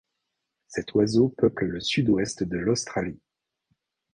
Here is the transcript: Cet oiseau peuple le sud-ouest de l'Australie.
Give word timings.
Cet 0.67 0.95
oiseau 0.95 1.29
peuple 1.29 1.65
le 1.65 1.79
sud-ouest 1.79 2.41
de 2.43 2.57
l'Australie. 2.57 3.19